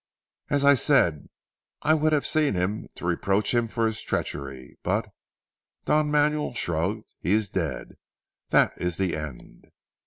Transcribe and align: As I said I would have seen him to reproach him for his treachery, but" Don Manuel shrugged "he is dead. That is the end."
As 0.49 0.65
I 0.65 0.73
said 0.73 1.29
I 1.83 1.93
would 1.93 2.11
have 2.11 2.25
seen 2.25 2.55
him 2.55 2.89
to 2.95 3.05
reproach 3.05 3.53
him 3.53 3.67
for 3.67 3.85
his 3.85 4.01
treachery, 4.01 4.79
but" 4.81 5.11
Don 5.85 6.09
Manuel 6.09 6.55
shrugged 6.55 7.13
"he 7.19 7.33
is 7.33 7.51
dead. 7.51 7.97
That 8.49 8.73
is 8.77 8.97
the 8.97 9.15
end." 9.15 9.67